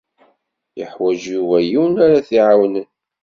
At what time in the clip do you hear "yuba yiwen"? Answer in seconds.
1.33-1.95